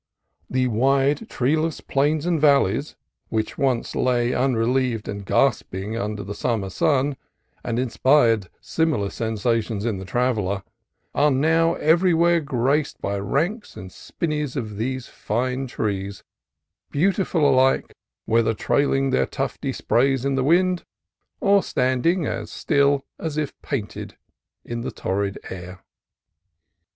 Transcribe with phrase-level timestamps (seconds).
[0.49, 2.95] The wide, treeless plains and valleys
[3.29, 7.17] which once lay unrelieved and gasping under the summer sun,
[7.63, 10.63] and inspired simi lar sensations in the traveller,
[11.13, 16.23] are now everywhere graced by ranks and spinneys of these fine trees,
[16.89, 17.93] beautiful alike,
[18.25, 20.83] whether trailing their tufty sprays in the wind,
[21.41, 24.17] or standing, as still as if painted,
[24.65, 25.83] in the torrid air.